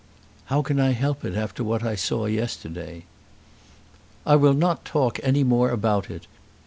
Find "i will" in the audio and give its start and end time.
4.25-4.55